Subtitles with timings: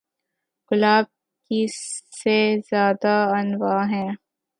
[0.71, 1.05] گلاب
[1.51, 1.61] کی
[2.19, 2.37] سے
[2.69, 4.09] زیادہ انواع ہیں